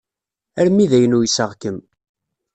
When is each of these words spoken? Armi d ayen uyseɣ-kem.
Armi 0.59 0.85
d 0.89 0.91
ayen 0.97 1.17
uyseɣ-kem. 1.17 1.77